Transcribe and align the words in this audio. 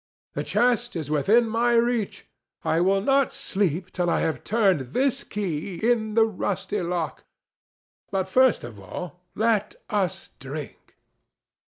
"The 0.33 0.43
chest 0.43 0.95
is 0.95 1.11
within 1.11 1.47
my 1.47 1.75
reach; 1.75 2.25
I 2.65 2.81
will 2.81 3.01
not 3.01 3.31
sleep 3.31 3.91
till 3.91 4.09
I 4.09 4.21
have 4.21 4.43
turned 4.43 4.79
this 4.97 5.23
key 5.23 5.75
in 5.75 6.15
the 6.15 6.25
rusty 6.25 6.81
lock. 6.81 7.23
But 8.09 8.27
first 8.27 8.63
of 8.63 8.79
all 8.79 9.21
let 9.35 9.75
us 9.91 10.29
drink." 10.39 10.97